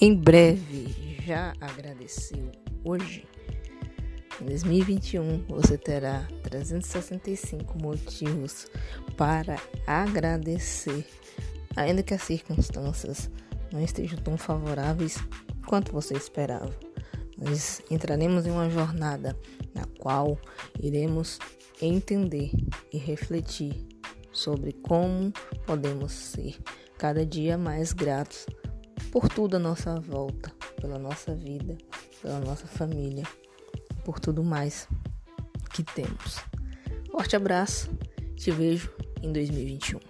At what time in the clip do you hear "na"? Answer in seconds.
19.74-19.84